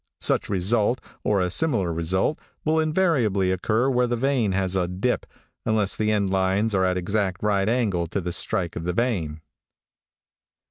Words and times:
Such 0.21 0.49
result, 0.49 0.99
or 1.23 1.41
a 1.41 1.51
similar 1.51 1.93
result, 1.93 2.39
will 2.65 2.79
invariably 2.79 3.51
occur 3.51 3.87
where 3.87 4.07
the 4.07 4.15
vein 4.15 4.51
has 4.51 4.75
a 4.75 4.87
dip, 4.87 5.27
unless 5.63 5.95
the 5.95 6.11
end 6.11 6.31
lines 6.31 6.73
are 6.73 6.83
at 6.85 6.93
an 6.97 6.97
exact 6.97 7.43
right 7.43 7.69
angle 7.69 8.07
to 8.07 8.19
the 8.19 8.31
strike 8.31 8.75
of 8.75 8.85
the 8.85 8.93
vein." 8.93 9.41